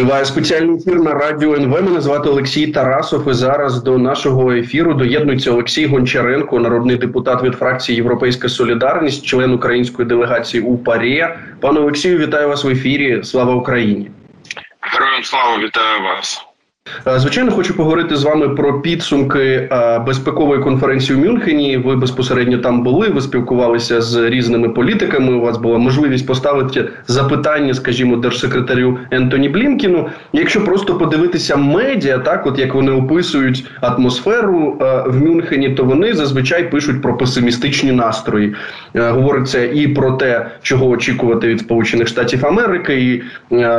Триває 0.00 0.24
спеціальний 0.24 0.76
ефір 0.76 1.00
на 1.00 1.14
радіо 1.14 1.54
НВ. 1.54 1.82
Мене 1.82 2.00
звати 2.00 2.28
Олексій 2.28 2.66
Тарасов. 2.66 3.28
І 3.28 3.32
зараз 3.32 3.82
до 3.82 3.98
нашого 3.98 4.52
ефіру 4.52 4.94
доєднується 4.94 5.50
Олексій 5.50 5.86
Гончаренко, 5.86 6.58
народний 6.58 6.96
депутат 6.96 7.42
від 7.42 7.54
фракції 7.54 7.96
Європейська 7.96 8.48
Солідарність, 8.48 9.26
член 9.26 9.52
української 9.52 10.08
делегації 10.08 10.62
у 10.62 10.78
ПАРЄ. 10.78 11.38
Пане 11.60 11.80
Олексію, 11.80 12.18
вітаю 12.18 12.48
вас 12.48 12.64
в 12.64 12.68
ефірі. 12.68 13.24
Слава 13.24 13.54
Україні! 13.54 14.10
Героям 14.80 15.24
слава 15.24 15.58
вітаю 15.58 16.02
вас. 16.02 16.49
Е, 17.06 17.18
звичайно, 17.18 17.50
хочу 17.50 17.76
поговорити 17.76 18.16
з 18.16 18.24
вами 18.24 18.48
про 18.48 18.80
підсумки 18.80 19.68
е, 19.72 19.98
безпекової 19.98 20.62
конференції 20.62 21.18
у 21.18 21.24
Мюнхені. 21.24 21.76
Ви 21.76 21.96
безпосередньо 21.96 22.58
там 22.58 22.82
були. 22.82 23.08
Ви 23.08 23.20
спілкувалися 23.20 24.00
з 24.00 24.30
різними 24.30 24.68
політиками. 24.68 25.32
У 25.32 25.40
вас 25.40 25.58
була 25.58 25.78
можливість 25.78 26.26
поставити 26.26 26.88
запитання, 27.06 27.74
скажімо, 27.74 28.16
держсекретарю 28.16 28.98
Ентоні 29.10 29.48
Блінкіну. 29.48 30.08
Якщо 30.32 30.64
просто 30.64 30.94
подивитися 30.94 31.56
медіа, 31.56 32.18
так 32.18 32.46
от 32.46 32.58
як 32.58 32.74
вони 32.74 32.92
описують 32.92 33.64
атмосферу 33.80 34.78
е, 34.80 35.02
в 35.06 35.22
Мюнхені, 35.22 35.68
то 35.68 35.84
вони 35.84 36.14
зазвичай 36.14 36.70
пишуть 36.70 37.02
про 37.02 37.16
песимістичні 37.16 37.92
настрої. 37.92 38.54
Говориться 38.94 39.64
і 39.64 39.88
про 39.88 40.10
те, 40.12 40.46
чого 40.62 40.88
очікувати 40.88 41.48
від 41.48 41.60
Сполучених 41.60 42.08
Штатів 42.08 42.46
Америки, 42.46 42.94
і 42.94 43.22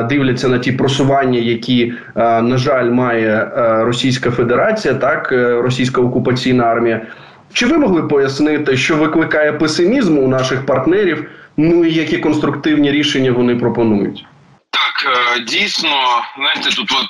дивляться 0.09 0.47
на 0.49 0.57
ті 0.57 0.71
просування, 0.71 1.39
які 1.39 1.93
на 2.15 2.57
жаль 2.57 2.89
має 3.01 3.51
е, 3.57 3.83
Російська 3.83 4.31
Федерація, 4.31 4.93
так 4.93 5.31
е, 5.31 5.61
російська 5.61 6.01
окупаційна 6.01 6.63
армія. 6.63 7.01
Чи 7.53 7.65
ви 7.65 7.77
могли 7.77 8.03
пояснити, 8.03 8.77
що 8.77 8.95
викликає 8.95 9.53
песимізм 9.53 10.17
у 10.17 10.27
наших 10.27 10.65
партнерів? 10.65 11.29
Ну 11.57 11.85
і 11.85 11.93
які 11.93 12.17
конструктивні 12.17 12.91
рішення 12.91 13.31
вони 13.31 13.55
пропонують? 13.55 14.25
Так, 14.69 14.95
е, 15.05 15.39
дійсно, 15.39 15.89
знаєте, 16.37 16.69
тут 16.75 16.91
от 16.91 17.09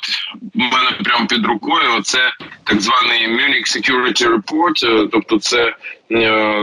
у 0.55 0.59
мене 0.59 0.91
прямо 1.03 1.27
під 1.27 1.45
рукою 1.45 2.01
це 2.03 2.19
так 2.63 2.81
званий 2.81 3.27
Munich 3.27 3.67
Security 3.75 4.35
Report, 4.35 5.09
тобто 5.11 5.39
це 5.39 5.73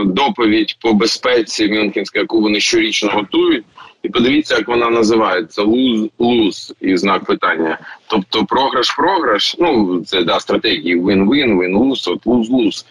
доповідь 0.05 0.77
по 0.81 0.93
безпеці 0.93 1.67
Мюнхенська, 1.67 2.19
яку 2.19 2.41
вони 2.41 2.59
щорічно 2.59 3.09
готують. 3.09 3.65
І 4.03 4.09
подивіться, 4.09 4.55
як 4.55 4.67
вона 4.67 4.89
називається 4.89 5.61
луз-луз 5.61 6.73
і 6.81 6.97
знак 6.97 7.25
питання. 7.25 7.77
Тобто 8.07 8.43
програш-програш, 8.43 9.55
ну 9.59 10.01
це 10.05 10.23
да 10.23 10.39
стратегії 10.39 11.01
win-win, 11.01 11.57
win-lose, 11.57 12.11
от 12.11 12.25
луз-луз. 12.25 12.85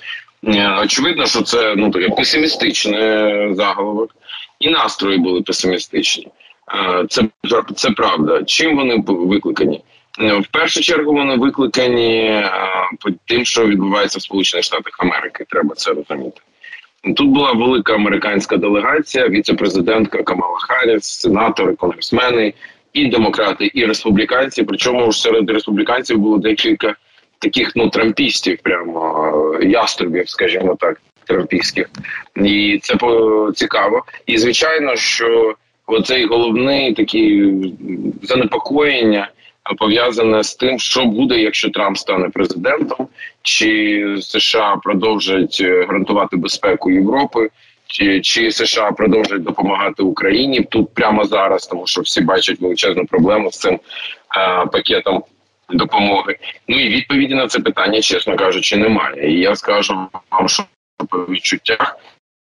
Е, 0.45 0.78
очевидно, 0.83 1.27
що 1.27 1.42
це 1.42 1.75
ну 1.77 1.91
таке 1.91 2.09
песимістичне 2.09 3.48
заголовок, 3.53 4.11
і 4.61 4.70
настрої 4.70 5.19
були 5.19 5.42
песимістичні. 5.42 6.28
Е, 6.75 7.06
це 7.09 7.22
це 7.75 7.91
правда. 7.91 8.45
Чим 8.45 8.77
вони 8.77 9.05
викликані? 9.06 9.84
Е, 10.20 10.39
в 10.39 10.47
першу 10.47 10.81
чергу 10.81 11.12
вони 11.12 11.37
викликані 11.37 12.45
тим, 13.25 13.45
що 13.45 13.67
відбувається 13.67 14.19
в 14.19 14.22
Сполучених 14.22 14.65
Штатах 14.65 14.97
Америки. 14.98 15.45
Треба 15.48 15.75
це 15.75 15.91
розуміти. 15.91 16.41
Тут 17.02 17.28
була 17.28 17.52
велика 17.52 17.94
американська 17.94 18.56
делегація, 18.56 19.28
віце-президентка 19.28 20.22
Камала 20.22 20.58
Харріс, 20.58 21.04
сенатори, 21.04 21.74
конгресмени, 21.74 22.54
і 22.92 23.06
демократи, 23.06 23.70
і 23.74 23.84
республіканці. 23.84 24.62
Причому 24.62 25.12
ж 25.12 25.22
серед 25.22 25.50
республіканців 25.50 26.19
було 26.19 26.38
декілька 26.38 26.94
таких 27.38 27.72
ну 27.76 27.88
трампістів, 27.88 28.58
прямо 28.62 29.58
яструбів, 29.62 30.28
скажімо 30.28 30.76
так, 30.80 31.00
трампістських. 31.24 31.91
І 32.36 32.78
це 32.82 32.94
цікаво. 33.54 34.04
І 34.26 34.38
звичайно, 34.38 34.96
що 34.96 35.54
оцей 35.86 36.26
головний 36.26 36.94
такий 36.94 37.54
занепокоєння 38.22 39.30
пов'язане 39.74 40.42
з 40.42 40.55
тим, 40.55 40.78
що 40.78 41.05
буде, 41.05 41.38
якщо 41.38 41.70
Трамп 41.70 41.97
стане 41.97 42.28
президентом, 42.28 43.08
чи 43.42 44.16
США 44.20 44.77
продовжать 44.77 45.58
е, 45.60 45.84
гарантувати 45.86 46.36
безпеку 46.36 46.91
Європи, 46.91 47.48
чи 47.87 48.20
чи 48.20 48.50
США 48.50 48.93
продовжать 48.93 49.43
допомагати 49.43 50.03
Україні 50.03 50.60
тут 50.60 50.94
прямо 50.94 51.25
зараз, 51.25 51.66
тому 51.66 51.87
що 51.87 52.00
всі 52.00 52.20
бачать 52.20 52.60
величезну 52.60 53.06
проблему 53.06 53.53
з 53.53 53.59
цим 53.59 53.75
е, 53.75 54.66
пакетом 54.66 55.25
допомоги. 55.70 56.37
Ну 56.69 56.81
і 56.81 56.88
відповіді 56.88 57.34
на 57.34 57.47
це 57.47 57.60
питання, 57.60 58.00
чесно 58.00 58.37
кажучи, 58.37 58.76
немає. 58.76 59.32
І 59.32 59.41
я 59.41 59.56
скажу 59.56 60.09
вам, 60.31 60.48
що 60.48 60.64
по 61.09 61.19
відчуттях 61.19 61.97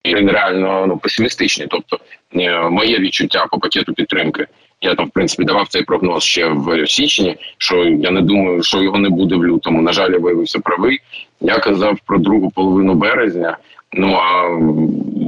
він 0.05 0.31
реально 0.31 0.85
ну 0.87 0.97
песимістичний. 0.97 1.67
Тобто, 1.67 1.99
е, 2.35 2.69
моє 2.69 2.99
відчуття 2.99 3.45
по 3.51 3.59
пакету 3.59 3.93
підтримки. 3.93 4.47
Я 4.81 4.95
там 4.95 5.07
в 5.07 5.11
принципі 5.11 5.43
давав 5.43 5.67
цей 5.67 5.83
прогноз 5.83 6.23
ще 6.23 6.47
в 6.47 6.87
січні. 6.87 7.35
Що 7.57 7.85
я 7.85 8.11
не 8.11 8.21
думаю, 8.21 8.63
що 8.63 8.81
його 8.81 8.97
не 8.97 9.09
буде 9.09 9.35
в 9.35 9.45
лютому. 9.45 9.81
На 9.81 9.93
жаль, 9.93 10.11
я 10.11 10.17
виявився 10.17 10.59
правий. 10.59 10.99
Я 11.41 11.59
казав 11.59 11.97
про 12.05 12.19
другу 12.19 12.51
половину 12.51 12.93
березня. 12.93 13.57
Ну 13.93 14.13
а 14.15 14.59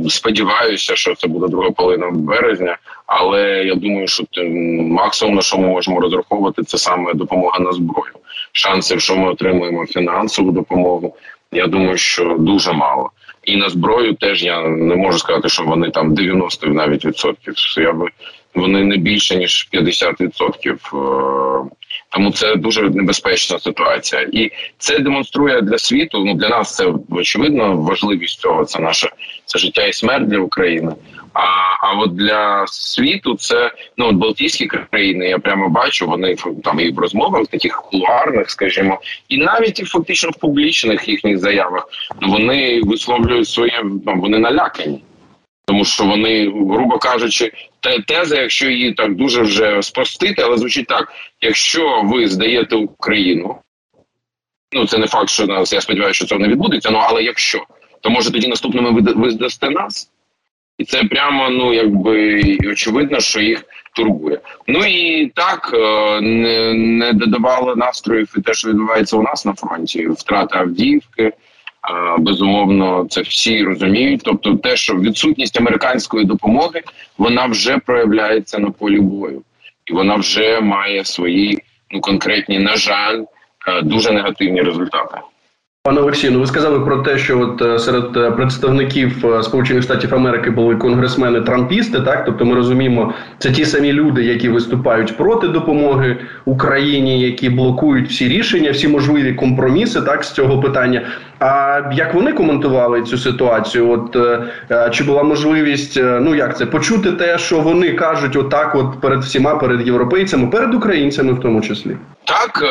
сподіваюся, 0.09 0.95
що 0.95 1.15
це 1.15 1.27
буде 1.27 1.47
друга 1.47 1.71
половина 1.71 2.11
березня. 2.11 2.77
Але 3.05 3.63
я 3.65 3.75
думаю, 3.75 4.07
що 4.07 4.23
максимум 4.79 5.35
на 5.35 5.41
що 5.41 5.57
ми 5.57 5.67
можемо 5.67 5.99
розраховувати, 5.99 6.63
це 6.63 6.77
саме 6.77 7.13
допомога 7.13 7.59
на 7.59 7.71
зброю. 7.71 8.13
Шансів, 8.51 9.01
що 9.01 9.15
ми 9.15 9.29
отримуємо 9.29 9.85
фінансову 9.85 10.51
допомогу. 10.51 11.15
Я 11.51 11.67
думаю, 11.67 11.97
що 11.97 12.35
дуже 12.39 12.73
мало. 12.73 13.11
І 13.43 13.57
на 13.57 13.69
зброю 13.69 14.13
теж 14.13 14.43
я 14.43 14.67
не 14.67 14.95
можу 14.95 15.19
сказати, 15.19 15.49
що 15.49 15.63
вони 15.63 15.89
там 15.89 16.13
90 16.13 16.67
навіть 16.67 17.05
відсотків. 17.05 17.53
Я 17.77 17.93
би 17.93 18.07
вони 18.55 18.83
не 18.83 18.97
більше 18.97 19.35
ніж 19.35 19.69
50%. 19.73 21.65
Е, 21.65 21.69
тому 22.09 22.31
це 22.31 22.55
дуже 22.55 22.89
небезпечна 22.89 23.59
ситуація, 23.59 24.21
і 24.21 24.51
це 24.77 24.99
демонструє 24.99 25.61
для 25.61 25.77
світу. 25.77 26.23
Ну 26.25 26.33
для 26.33 26.49
нас 26.49 26.75
це 26.75 26.93
очевидно 27.09 27.77
важливість 27.77 28.39
цього. 28.39 28.65
Це 28.65 28.79
наше 28.79 29.09
це 29.45 29.59
життя 29.59 29.85
і 29.85 29.93
смерть 29.93 30.27
для 30.27 30.39
України. 30.39 30.91
А 31.33 31.41
а 31.81 31.93
от 31.99 32.15
для 32.15 32.67
світу 32.67 33.35
це 33.35 33.71
ну 33.97 34.11
Балтійські 34.11 34.65
країни. 34.65 35.29
Я 35.29 35.39
прямо 35.39 35.69
бачу. 35.69 36.07
Вони 36.07 36.35
там 36.63 36.79
і 36.79 36.91
в 36.91 36.99
розмовах 36.99 37.47
таких 37.47 37.81
кулуарних, 37.81 38.49
скажімо, 38.49 39.01
і 39.29 39.37
навіть 39.37 39.79
і 39.79 39.85
фактично 39.85 40.29
в 40.29 40.39
публічних 40.39 41.09
їхніх 41.09 41.37
заявах 41.37 41.87
вони 42.21 42.81
висловлюють 42.83 43.49
своє 43.49 43.81
ну, 43.83 44.15
вони 44.15 44.37
налякані 44.37 45.01
тому 45.71 45.85
що 45.85 46.05
вони, 46.05 46.49
грубо 46.49 46.97
кажучи, 46.97 47.51
те 47.79 47.99
теза, 47.99 48.41
якщо 48.41 48.69
її 48.69 48.93
так 48.93 49.15
дуже 49.15 49.41
вже 49.41 49.81
спростити, 49.81 50.41
але 50.41 50.57
звучить 50.57 50.87
так: 50.87 51.13
якщо 51.41 52.01
ви 52.03 52.27
здаєте 52.27 52.75
Україну, 52.75 53.55
ну 54.71 54.85
це 54.87 54.97
не 54.97 55.07
факт, 55.07 55.29
що 55.29 55.45
нас 55.45 55.73
я 55.73 55.81
сподіваюся, 55.81 56.17
що 56.17 56.25
це 56.25 56.37
не 56.37 56.47
відбудеться. 56.47 56.91
Ну 56.91 56.97
але 57.01 57.23
якщо, 57.23 57.65
то 58.01 58.09
може 58.09 58.31
тоді 58.31 58.47
наступними 58.47 59.13
ви, 59.15 59.29
здасте 59.29 59.69
нас, 59.69 60.11
і 60.77 60.85
це 60.85 61.03
прямо 61.03 61.49
ну 61.49 61.73
якби 61.73 62.41
очевидно, 62.71 63.19
що 63.19 63.41
їх 63.41 63.63
турбує. 63.95 64.39
Ну 64.67 64.85
і 64.85 65.31
так 65.35 65.71
е, 65.73 66.21
не, 66.21 66.73
не 66.73 67.13
додавало 67.13 67.75
настроїв 67.75 68.33
і 68.37 68.41
те, 68.41 68.53
що 68.53 68.69
відбувається 68.69 69.17
у 69.17 69.23
нас 69.23 69.45
на 69.45 69.53
фронті, 69.53 70.07
втрата 70.07 70.59
Авдіївки. 70.59 71.31
Безумовно, 72.19 73.05
це 73.09 73.21
всі 73.21 73.63
розуміють. 73.63 74.21
Тобто, 74.23 74.55
те, 74.55 74.75
що 74.75 74.95
відсутність 74.95 75.59
американської 75.59 76.25
допомоги 76.25 76.81
вона 77.17 77.45
вже 77.45 77.77
проявляється 77.77 78.59
на 78.59 78.71
полі 78.71 78.99
бою, 78.99 79.41
і 79.85 79.93
вона 79.93 80.15
вже 80.15 80.61
має 80.61 81.05
свої 81.05 81.59
ну 81.91 82.01
конкретні, 82.01 82.59
на 82.59 82.75
жаль, 82.75 83.23
е, 83.67 83.81
дуже 83.81 84.11
негативні 84.11 84.61
результати. 84.61 85.17
Пане 85.83 86.01
Олексію, 86.01 86.33
ну 86.33 86.39
ви 86.39 86.47
сказали 86.47 86.79
про 86.79 86.97
те, 86.97 87.17
що 87.17 87.39
от 87.39 87.61
е, 87.61 87.79
серед 87.79 88.17
е, 88.17 88.31
представників 88.31 89.25
Сполучених 89.43 89.83
Штатів 89.83 90.15
Америки 90.15 90.49
були 90.49 90.75
конгресмени 90.75 91.41
Трампісти. 91.41 92.01
Так, 92.01 92.25
тобто 92.25 92.45
ми 92.45 92.55
розуміємо, 92.55 93.13
це 93.37 93.51
ті 93.51 93.65
самі 93.65 93.93
люди, 93.93 94.23
які 94.23 94.49
виступають 94.49 95.17
проти 95.17 95.47
допомоги 95.47 96.17
Україні, 96.45 97.21
які 97.21 97.49
блокують 97.49 98.09
всі 98.09 98.27
рішення, 98.27 98.71
всі 98.71 98.87
можливі 98.87 99.33
компроміси, 99.33 100.01
так 100.01 100.23
з 100.23 100.31
цього 100.31 100.59
питання. 100.59 101.01
А 101.43 101.81
як 101.93 102.13
вони 102.13 102.33
коментували 102.33 103.03
цю 103.03 103.17
ситуацію? 103.17 103.91
От 103.91 104.17
чи 104.93 105.03
була 105.03 105.23
можливість, 105.23 105.97
ну 106.01 106.35
як 106.35 106.57
це 106.57 106.65
почути 106.65 107.11
те, 107.11 107.37
що 107.37 107.59
вони 107.59 107.93
кажуть, 107.93 108.35
отак, 108.35 108.75
от 108.75 109.01
перед 109.01 109.21
всіма, 109.23 109.55
перед 109.55 109.87
європейцями, 109.87 110.47
перед 110.47 110.73
українцями, 110.73 111.33
в 111.33 111.39
тому 111.39 111.61
числі? 111.61 111.97
Так 112.25 112.63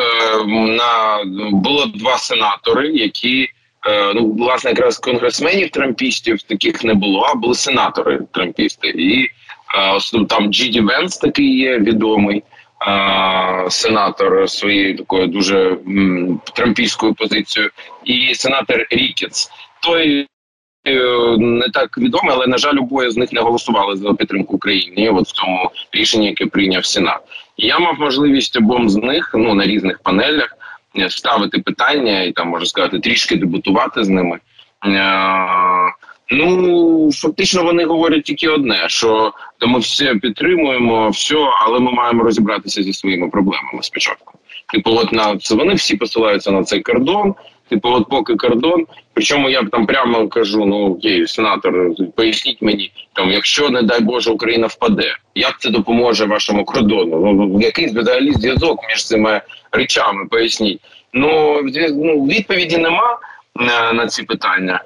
на 0.47 1.23
було 1.51 1.85
два 1.85 2.17
сенатори 2.17 2.91
які 3.01 3.49
е, 3.87 4.13
ну 4.15 4.31
власне 4.31 4.69
якраз 4.69 4.97
конгресменів 4.97 5.69
трампістів 5.69 6.41
таких 6.41 6.83
не 6.83 6.93
було, 6.93 7.21
а 7.21 7.35
були 7.35 7.55
сенатори 7.55 8.19
трампісти. 8.31 8.87
І 8.87 9.29
е, 10.21 10.25
там 10.29 10.53
Джіді 10.53 10.81
Венс 10.81 11.17
такий 11.17 11.57
є 11.57 11.79
відомий. 11.79 12.43
Е, 12.87 13.65
сенатор 13.69 14.49
своєю 14.49 14.97
такою 14.97 15.27
дуже 15.27 15.77
трампійською 16.53 17.13
позицією, 17.13 17.71
і 18.03 18.35
сенатор 18.35 18.87
Рікетс. 18.91 19.51
Той 19.83 20.27
не 21.37 21.69
так 21.73 21.97
відомий, 21.97 22.35
але 22.35 22.47
на 22.47 22.57
жаль, 22.57 22.77
обоє 22.77 23.11
з 23.11 23.17
них 23.17 23.33
не 23.33 23.41
голосували 23.41 23.95
за 23.95 24.13
підтримку 24.13 24.55
України. 24.55 25.09
От 25.09 25.27
в 25.27 25.31
цьому 25.31 25.71
рішенні, 25.91 26.25
яке 26.25 26.45
прийняв 26.45 26.85
Сенат. 26.85 27.21
Я 27.57 27.79
мав 27.79 27.99
можливість 27.99 28.57
обом 28.57 28.89
з 28.89 28.95
них 28.95 29.31
ну 29.33 29.53
на 29.53 29.65
різних 29.65 29.99
панелях 29.99 30.57
е, 30.97 31.09
ставити 31.09 31.59
питання 31.59 32.21
і 32.21 32.31
там 32.31 32.47
можна 32.47 32.65
сказати 32.65 32.99
трішки 32.99 33.35
дебутувати 33.35 34.03
з 34.03 34.09
ними. 34.09 34.39
Е, 36.31 36.35
ну 36.35 37.11
фактично 37.11 37.63
вони 37.63 37.85
говорять 37.85 38.23
тільки 38.23 38.47
одне: 38.47 38.83
що 38.87 39.33
то 39.57 39.67
ми 39.67 39.79
все 39.79 40.15
підтримуємо, 40.15 41.09
все, 41.09 41.35
але 41.65 41.79
ми 41.79 41.91
маємо 41.91 42.23
розібратися 42.23 42.83
зі 42.83 42.93
своїми 42.93 43.29
проблемами 43.29 43.83
спочатку. 43.83 44.33
Типу, 44.73 44.91
от 44.91 45.11
на 45.11 45.37
це 45.37 45.55
вони 45.55 45.73
всі 45.73 45.97
посилаються 45.97 46.51
на 46.51 46.63
цей 46.63 46.81
кордон. 46.81 47.35
Типу, 47.69 47.89
от 47.89 48.09
поки 48.09 48.35
кордон. 48.35 48.85
Причому 49.13 49.49
я 49.49 49.63
там 49.63 49.85
прямо 49.85 50.27
кажу: 50.27 50.65
ну 50.65 50.93
окей, 50.93 51.27
сенатор, 51.27 51.73
поясніть 52.15 52.61
мені, 52.61 52.91
там, 53.13 53.31
якщо 53.31 53.69
не 53.69 53.81
дай 53.81 54.01
Боже 54.01 54.31
Україна 54.31 54.67
впаде, 54.67 55.15
як 55.35 55.59
це 55.59 55.69
допоможе 55.69 56.25
вашому 56.25 56.65
кордону? 56.65 57.33
Ну 57.33 57.61
який 57.61 57.85
взагалі 57.85 58.31
зв'язок 58.33 58.79
між 58.89 59.05
цими 59.05 59.41
речами? 59.71 60.25
Поясніть. 60.25 60.81
Ну, 61.13 61.61
ну 61.89 62.25
відповіді 62.25 62.77
нема 62.77 63.19
на, 63.55 63.93
на 63.93 64.07
ці 64.07 64.23
питання. 64.23 64.83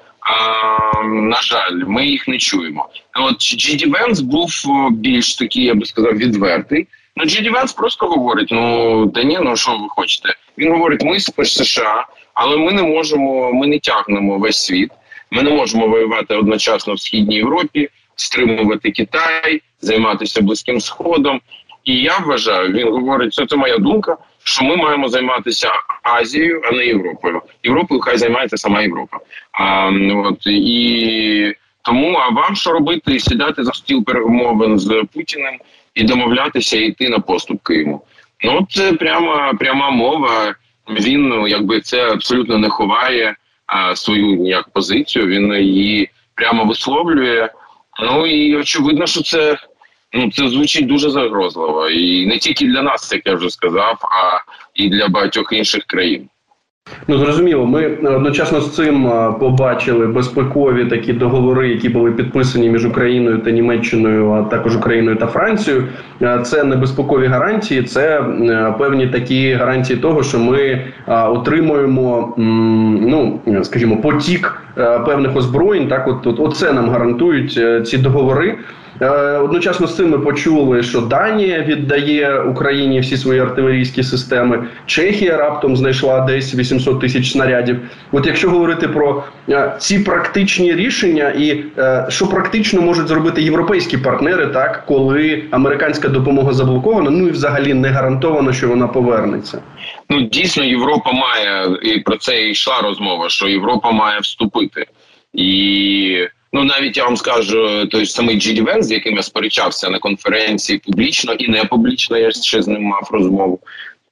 На 1.04 1.42
жаль, 1.42 1.72
ми 1.86 2.06
їх 2.06 2.28
не 2.28 2.38
чуємо. 2.38 2.88
От 3.20 3.40
Джиді 3.40 3.86
Венс 3.86 4.20
був 4.20 4.50
більш 4.90 5.34
такий, 5.34 5.64
я 5.64 5.74
би 5.74 5.86
сказав, 5.86 6.12
відвертий. 6.12 6.86
Ну 7.16 7.24
Джиді 7.24 7.50
Венс 7.50 7.72
просто 7.72 8.06
говорить: 8.06 8.48
ну 8.50 9.06
та 9.06 9.22
ні, 9.22 9.38
ну 9.42 9.56
що 9.56 9.70
ви 9.70 9.88
хочете? 9.88 10.34
Він 10.58 10.72
говорить: 10.72 11.02
ми 11.02 11.20
з 11.20 11.32
США, 11.44 12.06
але 12.34 12.56
ми 12.56 12.72
не 12.72 12.82
можемо, 12.82 13.52
ми 13.52 13.66
не 13.66 13.78
тягнемо 13.78 14.38
весь 14.38 14.66
світ. 14.66 14.90
Ми 15.30 15.42
не 15.42 15.50
можемо 15.50 15.88
воювати 15.88 16.34
одночасно 16.34 16.94
в 16.94 17.00
східній 17.00 17.36
Європі, 17.36 17.88
стримувати 18.16 18.90
Китай, 18.90 19.62
займатися 19.80 20.42
близьким 20.42 20.80
сходом. 20.80 21.40
І 21.84 21.96
я 21.96 22.18
вважаю, 22.18 22.72
він 22.72 22.88
говорить, 22.88 23.34
це 23.34 23.46
це 23.46 23.56
моя 23.56 23.78
думка, 23.78 24.16
що 24.46 24.64
ми 24.64 24.76
маємо 24.76 25.08
займатися 25.08 25.70
Азією, 26.02 26.62
а 26.64 26.72
не 26.72 26.86
Європою. 26.86 27.42
Європою 27.62 28.00
хай 28.00 28.18
займається 28.18 28.56
сама 28.56 28.82
Європа. 28.82 29.18
А 29.52 29.90
от 30.14 30.46
і 30.46 31.54
тому 31.82 32.12
а 32.12 32.28
вам 32.28 32.56
що 32.56 32.72
робити? 32.72 33.18
Сідати 33.18 33.64
за 33.64 33.72
стіл 33.72 34.04
перемовин 34.04 34.78
з 34.78 35.04
Путіним 35.14 35.58
і 35.94 36.04
домовлятися, 36.04 36.76
і 36.76 36.86
йти 36.86 37.08
на 37.08 37.18
поступки 37.18 37.74
йому. 37.74 38.02
Ну 38.44 38.66
це 38.70 38.92
пряма 38.92 39.54
пряма 39.54 39.90
мова. 39.90 40.54
Він 40.90 41.28
ну, 41.28 41.48
якби 41.48 41.80
це 41.80 42.12
абсолютно 42.12 42.58
не 42.58 42.68
ховає 42.68 43.36
а, 43.66 43.96
свою 43.96 44.46
як 44.46 44.68
позицію. 44.68 45.26
Він 45.26 45.52
її 45.52 46.10
прямо 46.34 46.64
висловлює. 46.64 47.48
Ну 48.02 48.26
і 48.26 48.56
очевидно, 48.56 49.06
що 49.06 49.22
це 49.22 49.56
ну 50.16 50.30
це 50.30 50.48
звучить 50.48 50.86
дуже 50.86 51.10
загрозливо, 51.10 51.88
і 51.88 52.26
не 52.26 52.38
тільки 52.38 52.66
для 52.66 52.82
нас, 52.82 53.12
як 53.12 53.26
я 53.26 53.34
вже 53.34 53.50
сказав, 53.50 53.98
а 54.02 54.38
і 54.74 54.88
для 54.88 55.08
багатьох 55.08 55.52
інших 55.52 55.84
країн. 55.84 56.28
Ну 57.08 57.18
зрозуміло, 57.18 57.66
ми 57.66 57.86
одночасно 57.86 58.60
з 58.60 58.74
цим 58.74 59.12
побачили 59.40 60.06
безпекові 60.06 60.84
такі 60.84 61.12
договори, 61.12 61.68
які 61.68 61.88
були 61.88 62.12
підписані 62.12 62.70
між 62.70 62.86
Україною 62.86 63.38
та 63.38 63.50
Німеччиною, 63.50 64.30
а 64.30 64.42
також 64.42 64.76
Україною 64.76 65.16
та 65.16 65.26
Францією. 65.26 65.88
Це 66.44 66.64
не 66.64 66.76
безпекові 66.76 67.26
гарантії, 67.26 67.82
це 67.82 68.24
певні 68.78 69.06
такі 69.06 69.52
гарантії 69.52 69.98
того, 69.98 70.22
що 70.22 70.38
ми 70.38 70.86
отримуємо 71.06 72.34
ну 72.36 73.40
скажімо, 73.62 73.96
потік 73.96 74.62
певних 75.06 75.36
озброєнь. 75.36 75.88
Так, 75.88 76.08
от, 76.08 76.26
от, 76.26 76.40
от 76.40 76.56
це 76.56 76.72
нам 76.72 76.90
гарантують 76.90 77.54
е, 77.58 77.82
ці 77.82 77.98
договори. 77.98 78.58
Е, 79.00 79.08
одночасно 79.38 79.86
з 79.86 79.96
цим 79.96 80.10
ми 80.10 80.18
почули, 80.18 80.82
що 80.82 81.00
Данія 81.00 81.62
віддає 81.62 82.40
Україні 82.40 83.00
всі 83.00 83.16
свої 83.16 83.40
артилерійські 83.40 84.02
системи. 84.02 84.64
Чехія 84.86 85.36
раптом 85.36 85.76
знайшла 85.76 86.20
десь 86.20 86.54
800 86.54 87.00
тисяч 87.00 87.32
снарядів. 87.32 87.80
От 88.12 88.26
якщо 88.26 88.50
говорити 88.50 88.88
про 88.88 89.24
е, 89.48 89.76
ці 89.78 89.98
практичні 89.98 90.74
рішення, 90.74 91.30
і 91.30 91.64
е, 91.78 92.06
що 92.08 92.26
практично 92.26 92.80
можуть 92.82 93.08
зробити 93.08 93.42
європейські 93.42 93.98
партнери, 93.98 94.46
так 94.46 94.86
коли 94.86 95.44
американська 95.50 96.08
допомога 96.08 96.52
заблокована, 96.52 97.10
ну 97.10 97.28
і 97.28 97.30
взагалі 97.30 97.74
не 97.74 97.88
гарантовано, 97.88 98.52
що 98.52 98.68
вона 98.68 98.88
повернеться. 98.88 99.62
Ну 100.10 100.20
дійсно, 100.20 100.64
Європа 100.64 101.12
має 101.12 101.78
і 101.82 102.00
про 102.00 102.16
це 102.16 102.48
йшла 102.48 102.80
розмова, 102.82 103.28
що 103.28 103.48
Європа 103.48 103.90
має 103.90 104.20
вступити 104.20 104.86
і. 105.32 106.28
Ну 106.56 106.64
навіть 106.64 106.96
я 106.96 107.04
вам 107.04 107.16
скажу 107.16 107.86
той 107.86 108.06
самий 108.06 108.40
Джиді 108.40 108.62
Вен, 108.62 108.82
з 108.82 108.92
яким 108.92 109.16
я 109.16 109.22
сперечався 109.22 109.90
на 109.90 109.98
конференції 109.98 110.78
публічно 110.78 111.32
і 111.32 111.48
не 111.48 111.64
публічно. 111.64 112.18
Я 112.18 112.30
ще 112.30 112.62
з 112.62 112.68
ним 112.68 112.82
мав 112.82 113.08
розмову, 113.12 113.60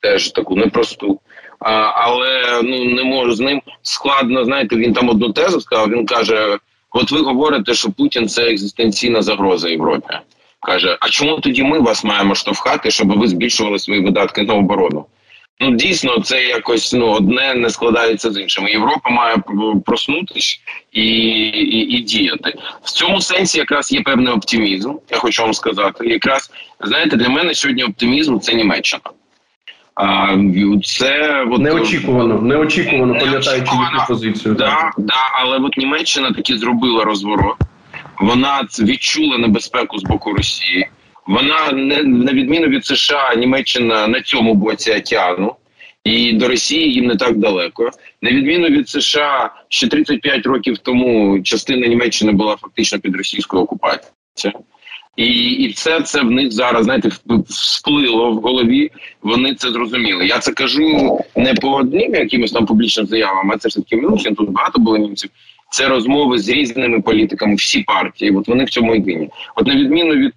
теж 0.00 0.30
таку 0.30 0.56
непросту. 0.56 1.20
А, 1.58 1.70
Але 1.94 2.60
ну 2.62 2.84
не 2.84 3.04
можу 3.04 3.32
з 3.32 3.40
ним 3.40 3.62
складно. 3.82 4.44
Знаєте, 4.44 4.76
він 4.76 4.92
там 4.92 5.08
одну 5.08 5.32
тезу 5.32 5.60
сказав. 5.60 5.90
Він 5.90 6.06
каже: 6.06 6.58
От 6.90 7.12
ви 7.12 7.20
говорите, 7.20 7.74
що 7.74 7.90
Путін 7.90 8.28
це 8.28 8.50
екзистенційна 8.50 9.22
загроза 9.22 9.68
Європі. 9.68 10.14
Каже: 10.60 10.96
А 11.00 11.08
чому 11.08 11.40
тоді 11.40 11.62
ми 11.62 11.80
вас 11.80 12.04
маємо 12.04 12.34
штовхати, 12.34 12.90
щоб 12.90 13.18
ви 13.18 13.28
збільшували 13.28 13.78
свої 13.78 14.00
видатки 14.00 14.42
на 14.42 14.54
оборону? 14.54 15.06
Ну 15.60 15.70
дійсно, 15.70 16.20
це 16.20 16.44
якось 16.44 16.92
ну 16.92 17.10
одне 17.10 17.54
не 17.54 17.70
складається 17.70 18.30
з 18.30 18.38
іншим. 18.38 18.68
Європа 18.68 19.10
має 19.10 19.36
проснутись 19.86 20.60
і, 20.92 21.02
і 21.02 21.96
і, 21.96 22.00
діяти 22.00 22.54
в 22.82 22.90
цьому 22.90 23.20
сенсі. 23.20 23.58
Якраз 23.58 23.92
є 23.92 24.02
певний 24.02 24.32
оптимізм. 24.32 24.94
Я 25.10 25.18
хочу 25.18 25.42
вам 25.42 25.54
сказати. 25.54 26.06
Якраз 26.06 26.50
знаєте, 26.80 27.16
для 27.16 27.28
мене 27.28 27.54
сьогодні 27.54 27.84
оптимізм 27.84 28.38
це 28.38 28.54
Німеччина. 28.54 29.02
А 29.94 30.36
це 30.84 31.44
от, 31.50 31.60
неочікувано, 31.60 32.42
неочікувано 32.42 33.14
пам'ятаючи 33.20 33.70
їхню 33.70 34.04
позицію. 34.08 34.54
Да, 34.54 34.64
так, 34.64 34.94
да, 34.98 35.30
але 35.40 35.58
от 35.58 35.76
Німеччина 35.76 36.32
таки 36.32 36.58
зробила 36.58 37.04
розворот. 37.04 37.56
Вона 38.18 38.66
відчула 38.78 39.38
небезпеку 39.38 39.98
з 39.98 40.02
боку 40.02 40.32
Росії. 40.32 40.88
Вона 41.26 41.72
на 42.04 42.32
відміну 42.32 42.66
від 42.66 42.86
США, 42.86 43.34
Німеччина 43.34 44.06
на 44.08 44.22
цьому 44.22 44.54
боці 44.54 44.92
океану. 44.92 45.56
І 46.04 46.32
до 46.32 46.48
Росії 46.48 46.92
їм 46.92 47.06
не 47.06 47.16
так 47.16 47.36
далеко. 47.36 47.90
На 48.22 48.30
відміну 48.30 48.68
від 48.68 48.88
США, 48.88 49.54
ще 49.68 49.88
35 49.88 50.46
років 50.46 50.78
тому 50.78 51.42
частина 51.42 51.86
Німеччини 51.86 52.32
була 52.32 52.56
фактично 52.56 52.98
під 52.98 53.16
російською 53.16 53.62
окупацією. 53.62 54.60
І 55.16 55.26
і 55.50 55.72
це 55.72 56.00
це 56.02 56.20
в 56.20 56.30
них 56.30 56.52
зараз 56.52 56.84
знаєте 56.84 57.10
всплило 57.48 58.30
в 58.32 58.36
голові. 58.36 58.90
Вони 59.22 59.54
це 59.54 59.70
зрозуміли. 59.70 60.26
Я 60.26 60.38
це 60.38 60.52
кажу 60.52 61.18
не 61.36 61.54
по 61.54 61.70
одним 61.70 62.14
якимось 62.14 62.52
там 62.52 62.66
публічним 62.66 63.06
заявам, 63.06 63.52
а 63.52 63.58
це 63.58 63.68
ж 63.68 63.76
таки 63.76 63.96
Мюнхен, 63.96 64.34
Тут 64.34 64.50
багато 64.50 64.80
було 64.80 64.96
німців. 64.96 65.30
Це 65.70 65.88
розмови 65.88 66.38
з 66.38 66.48
різними 66.48 67.00
політиками. 67.00 67.54
Всі 67.54 67.82
партії. 67.82 68.30
От 68.30 68.48
вони 68.48 68.64
в 68.64 68.70
цьому 68.70 68.94
єдині. 68.94 69.28
От 69.56 69.66
на 69.66 69.76
відміну 69.76 70.14
від 70.14 70.32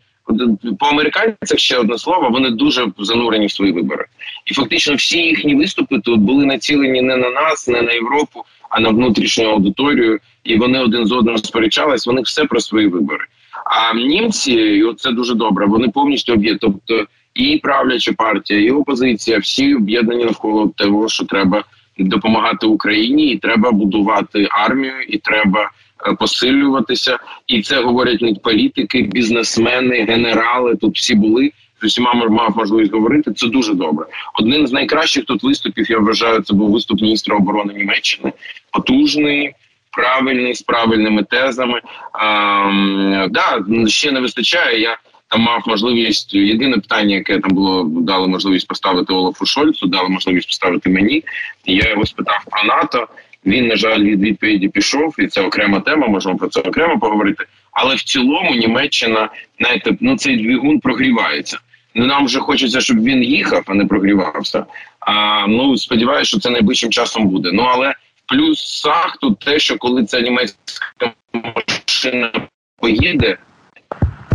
по 0.80 0.86
американцях 0.86 1.60
ще 1.60 1.78
одне 1.78 1.98
слово. 1.98 2.30
Вони 2.30 2.50
дуже 2.50 2.88
занурені 2.98 3.46
в 3.46 3.52
свої 3.52 3.72
вибори, 3.72 4.06
і 4.46 4.54
фактично 4.54 4.96
всі 4.96 5.20
їхні 5.20 5.56
виступи 5.56 6.00
тут 6.00 6.20
були 6.20 6.46
націлені 6.46 7.02
не 7.02 7.18
на 7.18 7.30
нас, 7.30 7.68
не 7.68 7.82
на 7.82 7.92
Європу, 7.92 8.44
а 8.70 8.80
на 8.80 8.90
внутрішню 8.90 9.46
аудиторію. 9.46 10.20
І 10.44 10.58
вони 10.58 10.80
один 10.80 11.06
з 11.06 11.12
одним 11.12 11.38
сперечались. 11.38 12.08
Вони 12.08 12.22
все 12.22 12.46
про 12.46 12.60
свої 12.60 12.88
вибори. 12.88 13.26
А 13.66 13.94
німці, 13.94 14.54
і 14.54 14.94
це 14.98 15.12
дуже 15.12 15.36
добре. 15.36 15.66
Вони 15.66 15.88
повністю 15.88 16.34
об'є, 16.34 16.58
тобто 16.62 17.06
і 17.36 17.60
правляча 17.64 18.14
партія, 18.14 18.62
і 18.62 18.72
опозиція, 18.72 19.40
всі 19.40 19.76
об'єднані 19.76 20.26
навколо 20.26 20.72
того, 20.76 21.10
що 21.10 21.26
треба 21.26 21.64
допомагати 22.00 22.68
Україні, 22.68 23.32
і 23.32 23.38
треба 23.38 23.72
будувати 23.72 24.48
армію, 24.52 25.02
і 25.10 25.18
треба. 25.18 25.72
Е, 26.06 26.13
посилюватися, 26.13 27.18
і 27.48 27.62
це 27.62 27.82
говорять 27.82 28.22
не 28.22 28.34
політики, 28.34 29.01
бізнесмени, 29.01 30.04
генерали. 30.04 30.75
Тут 30.75 30.96
всі 30.96 31.16
були 31.16 31.51
з 31.82 31.86
усіма 31.86 32.13
мав 32.13 32.58
можливість 32.58 32.94
говорити. 32.94 33.34
Це 33.34 33.48
дуже 33.48 33.74
добре. 33.74 34.06
Один 34.39 34.68
з 34.68 34.72
найкращих 34.72 35.25
тут 35.25 35.44
виступів 35.44 35.92
я 35.92 36.00
вважаю. 36.00 36.42
Це 36.42 36.54
був 36.54 36.72
виступ 36.72 37.01
міністра 37.01 37.36
оборони 37.36 37.74
Німеччини, 37.74 38.34
потужний. 38.72 39.54
Правильний 39.92 40.54
з 40.54 40.62
правильними 40.62 41.24
тезами 41.24 41.82
а, 42.13 43.27
да 43.30 43.63
ще 43.88 44.12
не 44.12 44.20
вистачає. 44.20 44.82
Я 44.82 44.98
там 45.27 45.42
мав 45.42 45.63
можливість 45.68 46.34
єдине 46.34 46.75
питання, 46.75 47.16
яке 47.16 47.39
там 47.39 47.51
було 47.51 47.84
дали 47.84 48.27
можливість 48.27 48.68
поставити 48.68 49.13
Олафу 49.13 49.46
Шольцу, 49.46 49.88
дали 49.88 50.10
можливість 50.10 50.48
поставити 50.48 50.89
мені. 50.89 51.24
Я 51.66 51.89
його 51.89 52.06
спитав 52.06 52.44
про 52.51 52.63
НАТО. 52.63 53.08
Він, 53.48 53.68
на 53.68 53.75
жаль, 53.75 54.00
від 54.00 54.22
відповіді 54.22 54.68
пішов, 54.68 55.16
і 55.20 55.27
це 55.27 55.42
окрема 55.42 55.80
тема. 55.80 56.08
Можемо 56.08 56.38
про 56.38 56.48
це 56.48 56.62
окремо 56.62 57.00
поговорити. 57.00 57.46
Але 57.72 57.96
в 57.96 58.01
цілому 58.01 58.56
Німеччина 58.56 59.30
знаєте, 59.60 59.98
ну 60.00 60.18
цей 60.18 60.38
двигун 60.38 60.80
прогрівається. 60.80 61.60
Ну, 61.96 62.06
нам 62.06 62.25
вже 62.25 62.39
хочеться, 62.39 62.82
щоб 62.82 63.04
він 63.04 63.24
їхав, 63.24 63.63
а 63.68 63.74
не 63.74 63.86
прогрівався. 63.86 64.66
А 65.00 65.48
ну 65.48 65.77
сподіваюся, 65.77 66.30
що 66.30 66.39
це 66.39 66.50
найближчим 66.50 66.92
часом 66.92 67.27
буде. 67.27 67.50
Ну 67.54 67.63
але 67.63 67.89
в 67.89 68.30
плюсах 68.30 69.18
тут 69.22 69.39
те, 69.39 69.60
що 69.60 69.77
коли 69.77 70.06
ця 70.06 70.22
німецька 70.22 71.13
машина 71.34 72.32
поїде, 72.77 73.38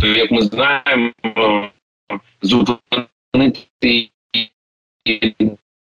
то 0.01 0.07
як 0.07 0.31
ми 0.31 0.41
знаємо, 0.41 1.11
зупинити 2.41 4.09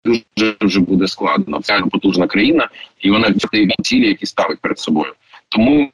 дуже 0.05 0.57
вже 0.61 0.81
буде 0.81 1.09
складно. 1.09 1.61
Це 1.63 1.83
потужна 1.93 2.27
країна, 2.27 2.69
і 3.01 3.11
вона 3.11 3.29
від 3.29 3.75
цілі, 3.83 4.09
які 4.09 4.27
ставить 4.27 4.61
перед 4.61 4.79
собою. 4.79 5.13
Тому 5.49 5.91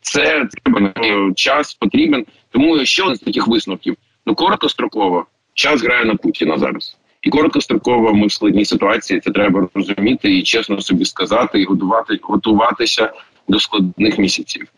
це 0.00 0.48
треба 0.64 0.92
час 1.34 1.74
потрібен. 1.74 2.26
Тому 2.50 2.84
ще 2.84 3.02
один 3.02 3.16
з 3.16 3.20
таких 3.20 3.48
висновків. 3.48 3.96
Ну 4.26 4.34
короткостроково 4.34 5.26
час 5.54 5.82
грає 5.82 6.04
на 6.04 6.14
Путіна 6.14 6.58
зараз. 6.58 6.96
І 7.22 7.30
короткостроково 7.30 8.14
ми 8.14 8.26
в 8.26 8.32
складній 8.32 8.64
ситуації. 8.64 9.20
Це 9.20 9.30
треба 9.30 9.68
розуміти 9.74 10.38
і 10.38 10.42
чесно 10.42 10.80
собі 10.80 11.04
сказати, 11.04 11.60
і 11.60 11.64
готувати, 11.64 12.18
готуватися 12.22 13.12
до 13.48 13.60
складних 13.60 14.18
місяців. 14.18 14.68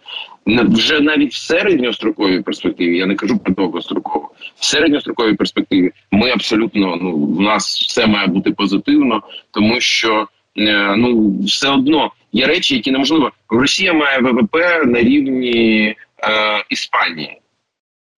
Вже 0.46 1.00
навіть 1.00 1.32
в 1.32 1.36
середньостроковій 1.36 2.40
перспективі, 2.42 2.98
я 2.98 3.06
не 3.06 3.14
кажу 3.14 3.38
про 3.38 3.54
довгострокову, 3.54 4.30
в 4.56 4.64
середньостроковій 4.64 5.34
перспективі 5.34 5.90
ми 6.10 6.30
абсолютно 6.30 6.96
ну 6.96 7.16
в 7.16 7.40
нас 7.40 7.80
все 7.80 8.06
має 8.06 8.26
бути 8.26 8.50
позитивно, 8.50 9.22
тому 9.50 9.80
що 9.80 10.28
е, 10.58 10.96
ну 10.96 11.38
все 11.40 11.70
одно 11.70 12.10
є 12.32 12.46
речі, 12.46 12.74
які 12.74 12.90
неможливо. 12.90 13.32
Росія 13.48 13.92
має 13.92 14.18
ВВП 14.18 14.56
на 14.84 15.00
рівні 15.00 15.86
е, 15.88 16.64
Іспанії. 16.68 17.40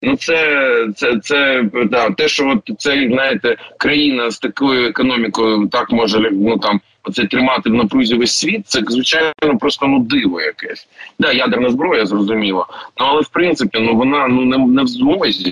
Ну, 0.01 0.18
це 0.18 0.88
це, 0.96 1.20
це 1.20 1.70
да, 1.86 2.10
те, 2.10 2.27
що 2.27 2.50
от 2.50 2.80
це 2.80 3.08
знаєте, 3.12 3.58
країна 3.77 4.32
з 4.32 4.39
такою 4.39 4.89
економікою 4.89 5.68
так 5.68 5.92
може 5.92 6.30
ну 6.32 6.58
там 6.58 6.82
оце 7.08 7.26
тримати 7.26 7.70
в 7.70 7.74
напрузі 7.74 8.16
весь 8.16 8.40
світ. 8.40 8.68
Це 8.68 8.84
звичайно 8.88 9.58
просто 9.60 9.88
ну 9.88 10.00
диво 10.00 10.42
якесь. 10.42 10.88
Да, 11.20 11.32
ядерна 11.32 11.70
зброя, 11.70 12.06
зрозуміло. 12.06 12.68
Ну 13.00 13.06
але 13.06 13.22
в 13.22 13.28
принципі, 13.28 13.80
ну 13.80 13.96
вона 13.96 14.28
ну 14.28 14.42
не, 14.42 14.58
не 14.58 14.84
в 14.84 14.88
змозі 14.88 15.50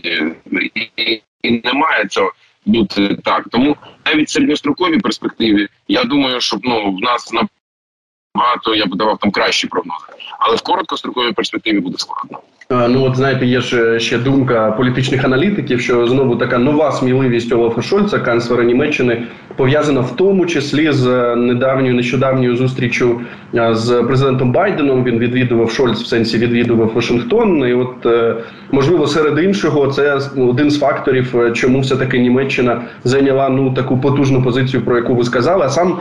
і, 0.96 1.22
і 1.42 1.62
не 1.64 1.74
має 1.74 2.08
цього 2.08 2.32
бути 2.66 3.18
так. 3.24 3.48
Тому 3.52 3.78
навіть 4.06 4.28
в 4.28 4.32
середньостроковій 4.32 5.00
перспективі 5.00 5.68
я 5.88 6.04
думаю, 6.04 6.42
що 6.42 6.60
ну 6.64 6.92
в 6.92 7.00
нас 7.02 7.34
набагато 7.34 8.76
я 8.76 8.86
б 8.86 8.96
давав 8.96 9.18
там 9.18 9.32
кращі 9.32 9.68
прогнози, 9.68 10.06
але 10.40 10.56
в 10.56 10.62
короткостроковій 10.62 11.32
перспективі 11.32 11.80
буде 11.80 11.98
складно. 11.98 12.40
Е, 12.72 12.88
ну 12.88 13.04
от 13.04 13.16
знаєте, 13.16 13.46
є 13.46 13.62
ж 13.62 14.00
ще 14.00 14.18
думка 14.18 14.72
політичних 14.72 15.26
аналітиків, 15.26 15.82
що 15.82 16.08
знову 16.08 16.36
така 16.36 16.58
нова 16.58 16.92
сміливість 16.92 17.54
Олафа 17.54 17.82
Шольца, 17.82 18.20
канцлера 18.20 18.64
Німеччини, 18.64 19.24
пов'язана 19.56 20.02
в 20.02 20.16
тому 20.16 20.46
числі 20.46 20.92
з 20.92 21.36
недавньою 21.36 21.94
нещодавньою 21.94 22.56
зустрічю 22.56 23.22
е, 23.56 23.76
з 23.76 24.04
президентом 24.04 24.52
Байденом. 24.52 25.04
Він 25.04 25.20
відвідував 25.20 25.72
Шольц 25.72 26.02
в 26.02 26.06
сенсі 26.06 26.38
відвідував 26.38 26.92
Вашингтон. 26.94 27.70
І 27.70 27.74
от 27.74 28.06
е, 28.06 28.36
можливо, 28.72 29.08
серед 29.08 29.40
іншого, 29.40 29.88
це 29.88 30.20
один 30.38 30.72
з 30.72 30.80
факторів, 30.80 31.52
чому 31.54 31.80
все 31.80 31.96
таки 31.96 32.20
Німеччина 32.20 32.82
зайняла 33.04 33.50
ну 33.50 33.74
таку 33.74 33.98
потужну 33.98 34.44
позицію, 34.44 34.86
про 34.86 34.96
яку 34.96 35.16
ви 35.16 35.24
сказали. 35.24 35.66
А 35.66 35.70
сам 35.70 36.00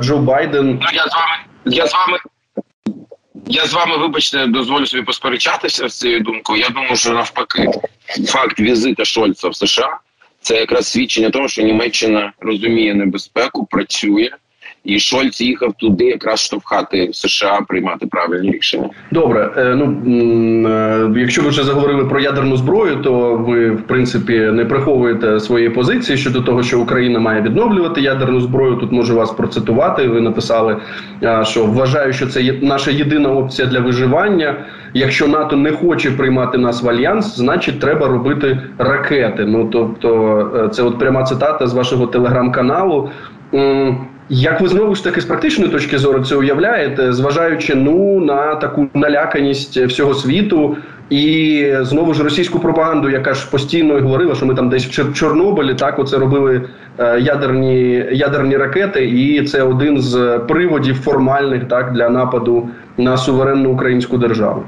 Джо 0.00 0.18
Байден 0.18 0.66
ну, 0.66 0.88
я 0.92 1.06
з 1.06 1.14
вами 1.14 1.36
я 1.64 1.86
з 1.86 1.92
вами 1.92 2.18
я 3.46 3.66
з 3.66 3.72
вами, 3.72 3.96
вибачте, 3.96 4.46
дозволю 4.46 4.86
собі 4.86 5.02
посперечатися 5.02 5.88
з 5.88 5.98
цією 5.98 6.20
думкою. 6.20 6.60
Я 6.60 6.68
думаю, 6.68 6.96
що 6.96 7.12
навпаки, 7.12 7.68
факт 8.26 8.60
візита 8.60 9.04
Шольца 9.04 9.48
в 9.48 9.56
США 9.56 9.98
це 10.40 10.56
якраз 10.56 10.86
свідчення 10.88 11.30
того, 11.30 11.48
що 11.48 11.62
Німеччина 11.62 12.32
розуміє 12.40 12.94
небезпеку, 12.94 13.66
працює. 13.66 14.30
І 14.84 14.98
Шольц 14.98 15.40
їхав 15.40 15.72
туди, 15.72 16.04
якраз 16.04 16.40
штовхати 16.40 17.08
США 17.12 17.60
приймати 17.68 18.06
правильні 18.06 18.50
рішення. 18.50 18.88
Добре, 19.10 19.50
е, 19.56 19.74
ну 19.74 19.96
е, 20.68 21.20
якщо 21.20 21.42
ви 21.42 21.48
вже 21.48 21.64
заговорили 21.64 22.04
про 22.04 22.20
ядерну 22.20 22.56
зброю, 22.56 22.96
то 22.96 23.36
ви 23.36 23.70
в 23.70 23.82
принципі 23.82 24.38
не 24.38 24.64
приховуєте 24.64 25.40
свої 25.40 25.70
позиції 25.70 26.18
щодо 26.18 26.40
того, 26.40 26.62
що 26.62 26.80
Україна 26.80 27.18
має 27.18 27.42
відновлювати 27.42 28.00
ядерну 28.00 28.40
зброю. 28.40 28.76
Тут 28.76 28.92
можу 28.92 29.16
вас 29.16 29.30
процитувати. 29.30 30.08
Ви 30.08 30.20
написали, 30.20 30.76
що 31.42 31.64
вважаю, 31.66 32.12
що 32.12 32.26
це 32.26 32.42
є 32.42 32.58
наша 32.62 32.90
єдина 32.90 33.30
опція 33.30 33.68
для 33.68 33.80
виживання. 33.80 34.64
Якщо 34.94 35.28
НАТО 35.28 35.56
не 35.56 35.72
хоче 35.72 36.10
приймати 36.10 36.58
нас 36.58 36.82
в 36.82 36.88
альянс, 36.88 37.36
значить 37.36 37.80
треба 37.80 38.08
робити 38.08 38.60
ракети. 38.78 39.44
Ну 39.44 39.68
тобто, 39.72 40.38
е, 40.64 40.68
це 40.68 40.82
от 40.82 40.98
пряма 40.98 41.22
цитата 41.22 41.66
з 41.66 41.74
вашого 41.74 42.06
телеграм-каналу. 42.06 43.10
Як 44.28 44.60
ви 44.60 44.68
знову 44.68 44.94
ж 44.94 45.04
таки 45.04 45.20
з 45.20 45.24
практичної 45.24 45.70
точки 45.70 45.98
зору 45.98 46.24
це 46.24 46.36
уявляєте, 46.36 47.12
зважаючи 47.12 47.74
ну 47.74 48.20
на 48.20 48.54
таку 48.54 48.86
наляканість 48.94 49.76
всього 49.76 50.14
світу, 50.14 50.76
і 51.10 51.72
знову 51.80 52.14
ж 52.14 52.24
російську 52.24 52.58
пропаганду, 52.58 53.10
яка 53.10 53.34
ж 53.34 53.50
постійно 53.50 54.00
говорила, 54.00 54.34
що 54.34 54.46
ми 54.46 54.54
там 54.54 54.68
десь 54.68 54.86
в 54.86 55.14
Чорнобилі 55.14 55.74
так 55.74 55.98
оце 55.98 56.18
робили 56.18 56.62
е, 56.98 57.20
ядерні 57.20 58.06
ядерні 58.12 58.56
ракети, 58.56 59.04
і 59.04 59.44
це 59.46 59.62
один 59.62 60.00
з 60.00 60.38
приводів 60.48 60.96
формальних 60.96 61.68
так 61.68 61.92
для 61.92 62.08
нападу 62.08 62.68
на 62.96 63.16
суверенну 63.16 63.70
українську 63.70 64.18
державу. 64.18 64.62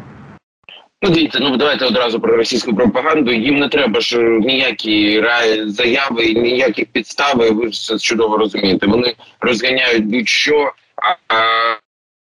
Ну, 1.09 1.29
ну 1.41 1.57
давайте 1.57 1.85
одразу 1.85 2.21
про 2.21 2.37
російську 2.37 2.75
пропаганду. 2.75 3.33
Їм 3.33 3.59
не 3.59 3.69
треба 3.69 4.01
ж 4.01 4.19
ніякі 4.21 5.25
заяви, 5.67 6.33
ніяких 6.33 6.87
підстави. 6.87 7.51
Ви 7.51 7.69
все 7.69 7.99
чудово 7.99 8.37
розумієте. 8.37 8.87
Вони 8.87 9.15
розганяють 9.41 10.05
будь-що, 10.05 10.73
а, 10.97 11.35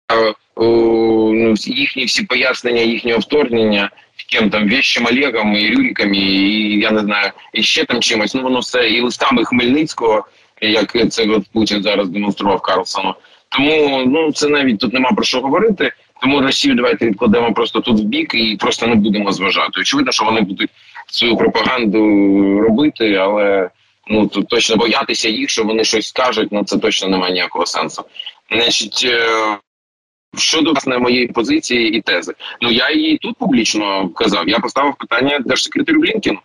а 0.08 0.34
ну, 0.58 1.53
їхні 1.58 2.05
всі 2.05 2.24
пояснення, 2.24 2.82
їхнього 2.82 3.20
вторгнення 3.20 3.89
ким 4.29 4.50
там 4.50 4.70
Вещим 4.70 5.08
Олегом 5.08 5.55
і 5.55 5.75
Рюріками, 5.75 6.17
і 6.17 6.79
я 6.79 6.91
не 6.91 7.00
знаю, 7.00 7.32
і 7.53 7.63
ще 7.63 7.86
там 7.86 8.01
чимось. 8.01 8.36
Ну 8.36 8.44
воно 8.44 8.60
все 8.60 8.89
і 8.89 9.01
листами 9.01 9.46
Хмельницького, 9.46 10.25
як 10.62 11.12
це 11.12 11.27
от 11.29 11.44
Путін 11.53 11.84
зараз 11.84 12.10
демонстрував 12.10 12.62
Карлсону. 12.62 13.15
Тому 13.50 14.03
ну 14.05 14.32
це 14.32 14.48
навіть 14.48 14.79
тут 14.79 14.94
нема 14.94 15.12
про 15.12 15.24
що 15.24 15.41
говорити. 15.41 15.91
Тому 16.22 16.41
Росію 16.41 16.75
давайте 16.75 17.05
відкладемо 17.05 17.53
просто 17.53 17.81
тут 17.81 18.00
в 18.00 18.03
бік 18.03 18.34
і 18.34 18.57
просто 18.60 18.88
не 18.88 18.95
будемо 18.95 19.31
зважати. 19.31 19.81
Очевидно, 19.81 20.12
що 20.12 20.25
вони 20.25 20.41
будуть 20.41 20.69
свою 21.07 21.38
пропаганду 21.38 22.00
робити, 22.60 23.15
але 23.15 23.69
ну 24.07 24.27
тут 24.27 24.48
точно 24.48 24.75
боятися 24.75 25.29
їх, 25.29 25.50
що 25.50 25.63
вони 25.63 25.84
щось 25.84 26.07
скажуть. 26.07 26.51
Ну 26.51 26.63
це 26.63 26.77
точно 26.77 27.07
немає 27.07 27.34
ніякого 27.34 27.65
сенсу. 27.65 28.03
Значить. 28.51 29.05
Е, 29.05 29.57
щодо 30.38 30.72
власне 30.72 30.98
моєї 30.98 31.27
позиції 31.27 31.98
і 31.98 32.01
тези, 32.01 32.34
ну 32.62 32.72
я 32.72 32.91
її 32.91 33.17
тут 33.17 33.38
публічно 33.38 34.10
казав. 34.10 34.50
Я 34.50 34.60
поставив 34.60 34.95
питання 34.95 35.39
держсекретарю 35.39 36.00
Блінкіну. 36.00 36.39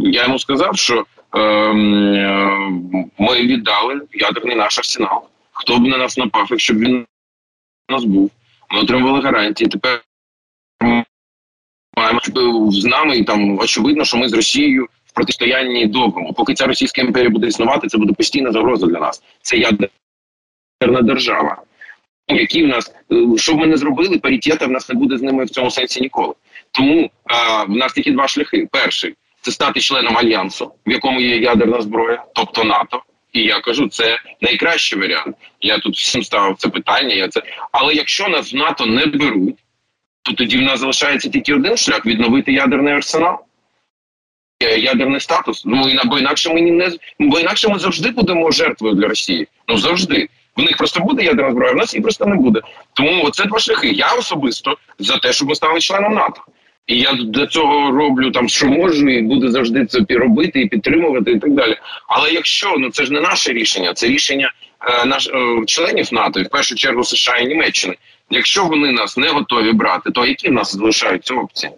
Я 0.00 0.22
йому 0.22 0.38
сказав, 0.38 0.76
що 0.76 1.04
ем, 1.34 1.94
е, 2.14 2.70
ми 3.18 3.42
віддали 3.42 4.00
ядерний 4.12 4.56
наш 4.56 4.78
арсенал. 4.78 5.22
Хто 5.52 5.78
б 5.78 5.86
на 5.86 5.98
нас 5.98 6.18
напав, 6.18 6.46
якщо 6.50 6.74
б 6.74 6.78
він 6.78 7.06
нас 7.88 8.04
був? 8.04 8.30
Ми 8.70 8.80
отримували 8.80 9.20
гарантії. 9.20 9.68
Тепер 9.68 10.02
маємо 11.96 12.20
з 12.72 12.84
нами 12.84 13.18
і 13.18 13.24
там 13.24 13.58
очевидно, 13.58 14.04
що 14.04 14.16
ми 14.16 14.28
з 14.28 14.32
Росією 14.32 14.88
в 15.06 15.12
протистоянні 15.12 15.86
довгому. 15.86 16.32
Поки 16.32 16.54
ця 16.54 16.66
Російська 16.66 17.02
імперія 17.02 17.30
буде 17.30 17.46
існувати, 17.46 17.88
це 17.88 17.98
буде 17.98 18.12
постійна 18.12 18.52
загроза 18.52 18.86
для 18.86 19.00
нас. 19.00 19.22
Це 19.42 19.56
ядерна 19.56 21.02
держава. 21.02 21.62
Які 22.28 22.64
в 22.64 22.66
нас 22.66 22.94
що 23.36 23.54
б 23.54 23.58
ми 23.58 23.66
не 23.66 23.76
зробили, 23.76 24.18
паритета 24.18 24.66
в 24.66 24.70
нас 24.70 24.88
не 24.88 24.94
буде 24.94 25.18
з 25.18 25.22
ними 25.22 25.44
в 25.44 25.50
цьому 25.50 25.70
сенсі 25.70 26.00
ніколи. 26.00 26.34
Тому 26.70 27.10
а, 27.24 27.64
в 27.64 27.70
нас 27.70 27.92
такі 27.92 28.10
два 28.10 28.28
шляхи: 28.28 28.68
перший 28.72 29.14
це 29.40 29.50
стати 29.50 29.80
членом 29.80 30.18
альянсу, 30.18 30.72
в 30.86 30.90
якому 30.90 31.20
є 31.20 31.36
ядерна 31.36 31.80
зброя, 31.80 32.24
тобто 32.34 32.64
НАТО. 32.64 33.02
І 33.32 33.42
я 33.42 33.60
кажу, 33.60 33.88
це 33.88 34.18
найкращий 34.40 34.98
варіант. 34.98 35.36
Я 35.60 35.78
тут 35.78 35.96
всім 35.96 36.24
ставив 36.24 36.56
це 36.56 36.68
питання. 36.68 37.14
Я 37.14 37.28
це, 37.28 37.42
але 37.72 37.94
якщо 37.94 38.28
нас 38.28 38.52
в 38.52 38.56
НАТО 38.56 38.86
не 38.86 39.06
беруть, 39.06 39.58
то 40.22 40.32
тоді 40.32 40.58
в 40.58 40.62
нас 40.62 40.80
залишається 40.80 41.28
тільки 41.28 41.54
один 41.54 41.76
шлях 41.76 42.06
відновити 42.06 42.52
ядерний 42.52 42.94
арсенал. 42.94 43.38
Е, 44.62 44.78
ядерний 44.78 45.20
статус. 45.20 45.62
Ну 45.64 45.84
бо 46.04 46.18
інакше 46.18 46.54
ми 46.54 46.60
не 46.60 46.90
бо 47.18 47.40
інакше 47.40 47.68
ми 47.68 47.78
завжди 47.78 48.10
будемо 48.10 48.50
жертвою 48.50 48.94
для 48.94 49.08
Росії. 49.08 49.48
Ну 49.68 49.76
завжди. 49.76 50.28
В 50.56 50.62
них 50.62 50.76
просто 50.76 51.00
буде 51.00 51.24
ядерна 51.24 51.52
зброя, 51.52 51.72
в 51.72 51.76
нас 51.76 51.94
її 51.94 52.02
просто 52.02 52.26
не 52.26 52.34
буде. 52.34 52.60
Тому 52.92 53.30
це 53.30 53.44
два 53.44 53.58
шляхи. 53.58 53.88
Я 53.88 54.12
особисто 54.12 54.76
за 54.98 55.18
те, 55.18 55.32
щоб 55.32 55.48
ми 55.48 55.54
стали 55.54 55.80
членом 55.80 56.14
НАТО. 56.14 56.42
І 56.88 56.98
я 56.98 57.12
для 57.12 57.46
цього 57.46 57.90
роблю 57.90 58.30
там, 58.30 58.48
що 58.48 58.66
можу, 58.66 59.08
і 59.08 59.22
буду 59.22 59.48
завжди 59.48 59.86
це 59.86 59.98
робити 60.08 60.60
і 60.60 60.68
підтримувати, 60.68 61.30
і 61.30 61.38
так 61.38 61.54
далі. 61.54 61.76
Але 62.08 62.30
якщо 62.32 62.74
ну 62.78 62.90
це 62.90 63.04
ж 63.04 63.12
не 63.12 63.20
наше 63.20 63.52
рішення, 63.52 63.94
це 63.94 64.06
рішення 64.06 64.52
е, 64.80 65.06
наш 65.06 65.26
е, 65.26 65.64
членів 65.66 66.14
НАТО, 66.14 66.40
і 66.40 66.42
в 66.42 66.48
першу 66.48 66.74
чергу 66.74 67.04
США 67.04 67.36
і 67.36 67.46
Німеччини. 67.46 67.94
Якщо 68.30 68.64
вони 68.64 68.92
нас 68.92 69.16
не 69.16 69.28
готові 69.28 69.72
брати, 69.72 70.10
то 70.10 70.26
які 70.26 70.48
в 70.48 70.52
нас 70.52 70.76
залишаються 70.76 71.34
опції? 71.34 71.72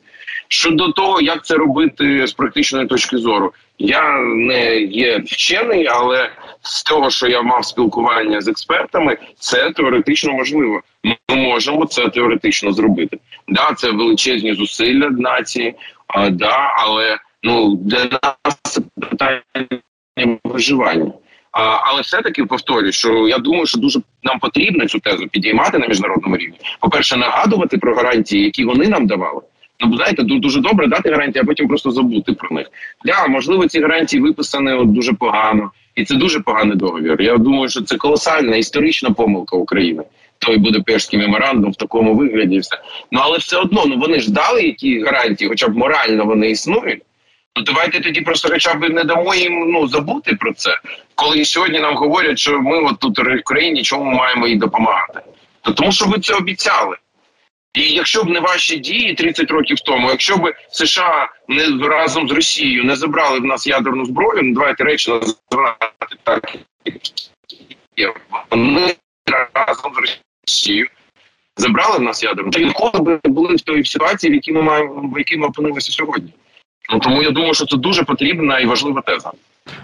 Щодо 0.52 0.92
того, 0.92 1.20
як 1.20 1.44
це 1.44 1.54
робити 1.54 2.26
з 2.26 2.32
практичної 2.32 2.86
точки 2.86 3.18
зору, 3.18 3.52
я 3.78 4.18
не 4.20 4.76
є 4.80 5.18
вчений, 5.18 5.86
але 5.86 6.30
з 6.62 6.82
того, 6.82 7.10
що 7.10 7.28
я 7.28 7.42
мав 7.42 7.64
спілкування 7.64 8.40
з 8.40 8.48
експертами, 8.48 9.16
це 9.38 9.70
теоретично 9.70 10.32
можливо. 10.32 10.82
Ми 11.04 11.36
можемо 11.36 11.86
це 11.86 12.08
теоретично 12.08 12.72
зробити. 12.72 13.18
Да, 13.48 13.74
це 13.76 13.90
величезні 13.90 14.54
зусилля 14.54 15.10
нації, 15.10 15.74
а, 16.06 16.30
да, 16.30 16.74
але 16.76 17.18
Ну 17.42 17.76
для 17.76 18.04
нас 18.44 18.56
це 18.62 18.80
питання 19.00 19.42
виживання. 20.44 21.12
А, 21.52 21.62
Але 21.62 22.00
все-таки 22.00 22.44
повторюю, 22.44 22.92
що 22.92 23.28
я 23.28 23.38
думаю, 23.38 23.66
що 23.66 23.78
дуже 23.78 24.00
нам 24.22 24.38
потрібно 24.38 24.86
цю 24.86 24.98
тезу 24.98 25.28
підіймати 25.28 25.78
на 25.78 25.86
міжнародному 25.86 26.36
рівні. 26.36 26.58
По 26.80 26.88
перше, 26.88 27.16
нагадувати 27.16 27.78
про 27.78 27.94
гарантії, 27.94 28.44
які 28.44 28.64
вони 28.64 28.88
нам 28.88 29.06
давали. 29.06 29.40
Ну, 29.80 29.96
знаєте, 29.96 30.22
дуже 30.22 30.60
добре 30.60 30.86
дати 30.86 31.10
гарантії, 31.10 31.42
а 31.42 31.46
потім 31.46 31.68
просто 31.68 31.90
забути 31.90 32.32
про 32.32 32.50
них. 32.50 32.66
Да, 33.04 33.26
можливо, 33.26 33.66
ці 33.66 33.80
гарантії 33.80 34.22
виписані 34.22 34.72
от 34.72 34.92
дуже 34.92 35.12
погано, 35.12 35.70
і 35.94 36.04
це 36.04 36.14
дуже 36.14 36.40
поганий 36.40 36.76
договір. 36.76 37.22
Я 37.22 37.38
думаю, 37.38 37.68
що 37.68 37.82
це 37.82 37.96
колосальна 37.96 38.56
історична 38.56 39.10
помилка 39.10 39.56
України. 39.56 40.02
Той 40.38 40.56
буде 40.56 40.78
Будапештський 40.78 41.18
меморандум 41.18 41.72
в 41.72 41.76
такому 41.76 42.14
вигляді, 42.14 42.58
все 42.58 42.78
ну 43.10 43.20
але 43.22 43.38
все 43.38 43.56
одно 43.56 43.84
ну 43.86 43.98
вони 43.98 44.20
ж 44.20 44.32
дали 44.32 44.62
які 44.62 45.00
гарантії, 45.02 45.48
хоча 45.48 45.68
б 45.68 45.76
морально 45.76 46.24
вони 46.24 46.50
існують. 46.50 47.02
Ну 47.56 47.62
давайте 47.62 48.00
тоді 48.00 48.20
просто 48.20 48.48
хоча 48.48 48.74
б 48.74 48.88
не 48.90 49.04
дамо 49.04 49.34
їм 49.34 49.70
ну 49.72 49.88
забути 49.88 50.36
про 50.40 50.52
це, 50.52 50.70
коли 51.14 51.44
сьогодні 51.44 51.80
нам 51.80 51.94
говорять, 51.94 52.38
що 52.38 52.60
ми 52.60 52.78
от 52.78 52.98
тут 52.98 53.18
в 53.18 53.38
Україні 53.40 53.82
чому 53.82 54.04
маємо 54.04 54.46
їй 54.46 54.56
допомагати. 54.56 55.20
То 55.62 55.72
тому, 55.72 55.92
що 55.92 56.06
ви 56.06 56.18
це 56.18 56.34
обіцяли. 56.34 56.96
І 57.74 57.80
якщо 57.82 58.24
б 58.24 58.28
не 58.28 58.40
ваші 58.40 58.78
дії 58.78 59.14
30 59.14 59.50
років 59.50 59.80
тому, 59.80 60.10
якщо 60.10 60.36
б 60.36 60.54
США 60.70 61.28
не 61.48 61.88
разом 61.88 62.28
з 62.28 62.32
Росією 62.32 62.84
не 62.84 62.96
забрали 62.96 63.38
в 63.38 63.44
нас 63.44 63.66
ядерну 63.66 64.04
зброю, 64.04 64.42
ну 64.42 64.54
давайте 64.54 64.84
речі 64.84 65.10
називати 65.10 66.16
так. 66.22 66.56
Вони 68.50 68.94
разом 69.66 69.92
з 69.94 69.98
Росією 70.46 70.86
забрали 71.56 71.98
в 71.98 72.02
нас 72.02 72.22
ядерну, 72.22 72.50
то 72.50 72.58
ніколи 72.58 73.00
б 73.04 73.20
були 73.24 73.56
в 73.56 73.60
той 73.60 73.84
ситуації, 73.84 74.30
в 74.30 74.34
якій 74.34 74.52
ми 74.52 74.62
маємо 74.62 75.10
в 75.14 75.18
якій 75.18 75.36
ми 75.36 75.46
опинилися 75.46 75.92
сьогодні. 75.92 76.32
Ну 76.92 76.98
тому 76.98 77.22
я 77.22 77.30
думаю, 77.30 77.54
що 77.54 77.66
це 77.66 77.76
дуже 77.76 78.02
потрібна 78.02 78.58
і 78.58 78.66
важлива 78.66 79.00
теза. 79.00 79.32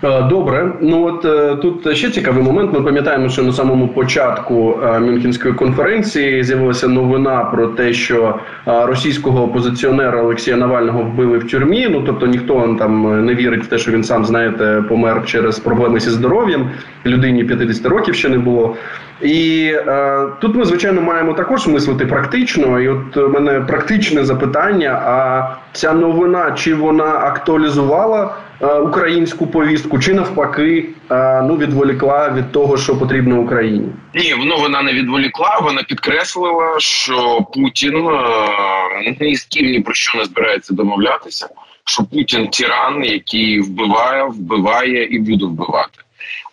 Е, 0.05 0.23
добре, 0.23 0.73
ну 0.81 1.05
от 1.05 1.25
е, 1.25 1.57
тут 1.57 1.97
ще 1.97 2.11
цікавий 2.11 2.43
момент. 2.43 2.73
Ми 2.73 2.81
пам'ятаємо, 2.81 3.29
що 3.29 3.43
на 3.43 3.53
самому 3.53 3.89
початку 3.89 4.79
е, 4.85 5.01
Мюнхенської 5.01 5.55
конференції 5.55 6.45
з'явилася 6.45 6.89
новина 6.89 7.45
про 7.45 7.67
те, 7.67 7.93
що 7.93 8.39
російського 8.67 9.45
опозиціонера 9.45 10.23
Олексія 10.23 10.57
Навального 10.57 11.03
вбили 11.03 11.39
в 11.39 11.51
тюрмі. 11.51 11.89
Ну 11.91 12.03
тобто 12.07 12.27
ніхто 12.27 12.77
там 12.79 13.27
не 13.27 13.35
вірить 13.35 13.65
в 13.65 13.67
те, 13.67 13.79
що 13.79 13.93
він 13.93 14.05
сам 14.05 14.25
знаєте 14.25 14.85
помер 14.89 15.23
через 15.27 15.59
проблеми 15.59 16.01
зі 16.01 16.11
здоров'ям. 16.11 16.71
Людині 17.07 17.45
50 17.45 17.87
років 17.87 18.15
ще 18.15 18.29
не 18.29 18.39
було. 18.39 18.77
І 19.23 19.73
е, 19.87 20.27
тут 20.41 20.55
ми 20.55 20.65
звичайно 20.65 21.01
маємо 21.01 21.33
також 21.33 21.67
мислити 21.67 22.07
практично. 22.07 22.81
І 22.81 22.89
от 22.89 23.17
у 23.17 23.29
мене 23.29 23.61
практичне 23.61 24.25
запитання: 24.25 25.03
а 25.07 25.43
ця 25.73 25.93
новина 25.93 26.53
чи 26.53 26.75
вона 26.75 27.05
актуалізувала 27.05 28.35
українську 28.61 29.47
повістку, 29.47 29.99
чи 29.99 30.15
навпаки 30.15 30.89
е, 31.11 31.43
ну 31.43 31.57
відволікла 31.57 32.31
від 32.31 32.53
того, 32.53 32.77
що 32.77 32.99
потрібно 32.99 33.41
Україні? 33.41 33.89
Ні, 34.15 34.35
ну 34.39 34.57
вона 34.59 34.83
не 34.83 34.93
відволікла. 34.93 35.59
Вона 35.63 35.83
підкреслила, 35.83 36.81
що 36.81 37.47
Путін 37.55 37.97
е, 37.97 39.17
ні 39.21 39.37
з 39.37 39.45
ким 39.45 39.67
ні 39.67 39.81
про 39.81 39.95
що 39.95 40.19
не 40.19 40.25
збирається 40.25 40.75
домовлятися. 40.75 41.49
Що 41.85 42.05
Путін 42.05 42.49
тиран, 42.49 43.05
який 43.05 43.61
вбиває, 43.61 44.25
вбиває 44.25 45.05
і 45.05 45.19
буде 45.19 45.45
вбивати. 45.45 45.99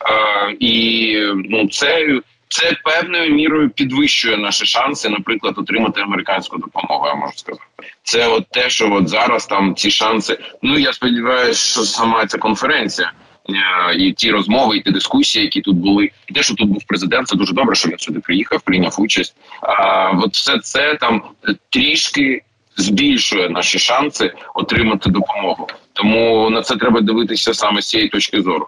Е, 0.10 0.56
і 0.60 1.18
ну 1.50 1.68
це 1.68 2.20
це 2.54 2.78
певною 2.84 3.34
мірою 3.34 3.70
підвищує 3.70 4.38
наші 4.38 4.66
шанси, 4.66 5.10
наприклад, 5.10 5.54
отримати 5.58 6.02
американську 6.02 6.58
допомогу. 6.58 7.08
Я 7.08 7.16
можу 7.16 7.34
сказати, 7.36 7.66
це 8.04 8.28
от 8.28 8.48
те, 8.52 8.70
що 8.70 8.94
от 8.94 9.10
зараз 9.10 9.46
там 9.46 9.76
ці 9.76 9.92
шанси. 9.92 10.40
Ну 10.62 10.78
я 10.78 10.94
сподіваюся, 10.94 11.72
що 11.72 11.82
сама 11.82 12.26
ця 12.26 12.38
конференція. 12.38 13.12
Е, 13.50 13.96
і 13.96 14.14
ті 14.14 14.32
розмови, 14.32 14.78
і 14.78 14.82
ті 14.82 14.92
дискусії, 14.92 15.46
які 15.46 15.62
тут 15.62 15.78
були, 15.78 16.12
і 16.28 16.34
те, 16.34 16.44
що 16.44 16.56
тут 16.56 16.70
був 16.70 16.84
президент, 16.88 17.28
це 17.28 17.36
дуже 17.36 17.54
добре, 17.54 17.76
що 17.76 17.90
він 17.90 18.00
сюди 18.00 18.20
приїхав, 18.20 18.62
прийняв 18.62 18.96
участь. 18.98 19.36
А 19.62 20.10
от 20.12 20.34
все 20.34 20.60
це 20.60 20.96
там 20.96 21.24
трішки 21.70 22.42
збільшує 22.78 23.50
наші 23.50 23.80
шанси 23.80 24.34
отримати 24.56 25.10
допомогу. 25.10 25.68
Тому 25.94 26.50
на 26.50 26.62
це 26.62 26.76
треба 26.76 27.02
дивитися 27.02 27.54
саме 27.54 27.82
з 27.82 27.90
цієї 27.90 28.10
точки 28.10 28.42
зору. 28.42 28.66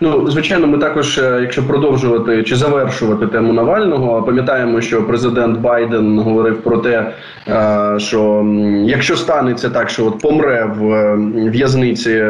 Ну, 0.00 0.30
звичайно, 0.30 0.66
ми 0.66 0.78
також, 0.78 1.18
е, 1.18 1.38
якщо 1.40 1.66
продовжувати 1.66 2.42
чи 2.42 2.56
завершувати 2.56 3.26
тему 3.26 3.52
Навального, 3.52 4.22
пам'ятаємо, 4.22 4.80
що 4.80 5.02
президент 5.02 5.58
Байден 5.58 6.18
говорив 6.18 6.62
про 6.62 6.78
те, 6.78 7.12
е, 7.48 7.98
що 7.98 8.46
якщо 8.84 9.16
станеться 9.16 9.70
так, 9.70 9.90
що 9.90 10.06
от 10.06 10.18
помре 10.20 10.70
в 10.78 10.92
е, 10.92 11.16
в'язниці 11.50 12.24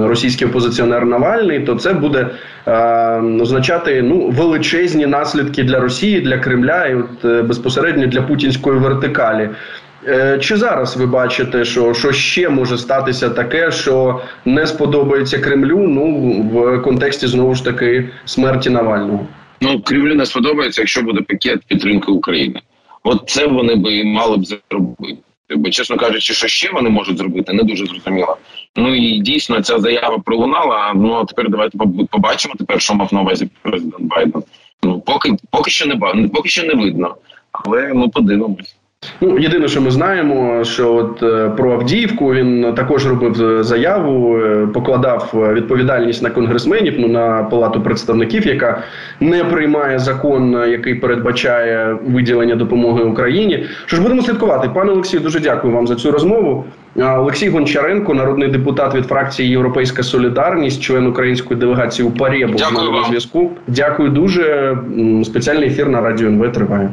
російський 0.00 0.48
опозиціонер 0.48 1.06
Навальний, 1.06 1.60
то 1.60 1.74
це 1.74 1.92
буде 1.92 2.30
означати 3.40 4.02
ну 4.02 4.28
величезні 4.28 5.06
наслідки 5.06 5.64
для 5.64 5.80
Росії, 5.80 6.20
для 6.20 6.38
Кремля 6.38 6.86
і 6.86 6.94
от 6.94 7.46
безпосередньо 7.46 8.06
для 8.06 8.22
путінської 8.22 8.78
вертикалі. 8.78 9.50
Е, 10.06 10.38
чи 10.38 10.56
зараз 10.56 10.96
ви 10.96 11.06
бачите, 11.06 11.64
що 11.64 11.94
що 11.94 12.12
ще 12.12 12.48
може 12.48 12.78
статися 12.78 13.30
таке, 13.30 13.70
що 13.70 14.20
не 14.44 14.66
сподобається 14.66 15.38
Кремлю? 15.38 15.78
Ну 15.78 16.32
в 16.52 16.82
контексті 16.82 17.26
знову 17.26 17.54
ж 17.54 17.64
таки 17.64 18.10
смерті 18.24 18.70
Навального? 18.70 19.26
Ну 19.60 19.82
Кремлю 19.82 20.14
не 20.14 20.26
сподобається, 20.26 20.82
якщо 20.82 21.02
буде 21.02 21.20
пакет 21.20 21.60
підтримки 21.66 22.12
України. 22.12 22.60
От 23.02 23.22
це 23.26 23.46
вони 23.46 23.74
би 23.74 24.04
мали 24.04 24.36
б 24.36 24.44
зробити. 24.44 25.18
Бо, 25.56 25.70
чесно 25.70 25.96
кажучи, 25.96 26.34
що 26.34 26.48
ще 26.48 26.70
вони 26.72 26.90
можуть 26.90 27.18
зробити, 27.18 27.52
не 27.52 27.62
дуже 27.62 27.86
зрозуміло. 27.86 28.36
Ну 28.76 28.94
і 28.94 29.18
дійсно 29.18 29.62
ця 29.62 29.78
заява 29.78 30.18
пролунала. 30.18 30.92
Ну 30.94 31.12
а 31.14 31.24
тепер 31.24 31.50
давайте 31.50 31.78
побачимо 32.10 32.54
тепер, 32.58 32.80
що 32.80 32.94
мав 32.94 33.14
на 33.14 33.20
увазі 33.20 33.48
президент 33.62 34.02
Байден. 34.02 34.42
Ну 34.82 35.00
поки 35.00 35.36
поки 35.50 35.70
що 35.70 35.86
не 35.86 36.28
поки 36.28 36.48
що 36.48 36.62
не 36.62 36.74
видно, 36.74 37.16
але 37.52 37.92
ну 37.94 38.10
подивимось. 38.10 38.77
Ну, 39.20 39.38
єдине, 39.38 39.68
що 39.68 39.80
ми 39.80 39.90
знаємо, 39.90 40.64
що 40.64 40.94
от 40.94 41.22
е, 41.22 41.48
про 41.48 41.72
Авдіївку 41.72 42.34
він 42.34 42.74
також 42.76 43.06
робив 43.06 43.62
заяву, 43.64 44.38
е, 44.38 44.66
покладав 44.74 45.50
відповідальність 45.54 46.22
на 46.22 46.30
конгресменів, 46.30 46.94
ну 46.98 47.08
на 47.08 47.42
палату 47.42 47.80
представників, 47.80 48.46
яка 48.46 48.82
не 49.20 49.44
приймає 49.44 49.98
закон, 49.98 50.52
який 50.52 50.94
передбачає 50.94 51.96
виділення 52.06 52.54
допомоги 52.54 53.04
Україні. 53.04 53.66
Що 53.86 53.96
ж 53.96 54.02
будемо 54.02 54.22
слідкувати, 54.22 54.68
пане 54.74 54.92
Олексію, 54.92 55.20
дуже 55.20 55.40
дякую 55.40 55.74
вам 55.74 55.86
за 55.86 55.94
цю 55.94 56.10
розмову. 56.10 56.64
Олексій 56.96 57.48
Гончаренко, 57.48 58.14
народний 58.14 58.48
депутат 58.48 58.94
від 58.94 59.06
фракції 59.06 59.50
Європейська 59.50 60.02
Солідарність, 60.02 60.82
член 60.82 61.06
української 61.06 61.60
делегації 61.60 62.08
у 62.08 62.10
Парі, 62.10 62.46
був 62.46 62.60
на 62.92 63.04
зв'язку. 63.08 63.50
Дякую 63.66 64.10
дуже. 64.10 64.76
Спеціальний 65.24 65.68
ефір 65.68 65.88
на 65.88 66.00
радіо 66.00 66.28
НВ 66.28 66.52
триває. 66.52 66.90